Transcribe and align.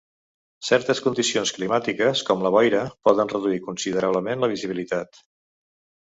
Certes 0.67 0.99
condicions 1.07 1.51
climàtiques, 1.57 2.23
com 2.29 2.45
la 2.45 2.51
boira, 2.55 2.81
poden 3.09 3.29
reduir 3.33 3.59
considerablement 3.67 4.41
la 4.45 4.49
visibilitat. 4.55 5.21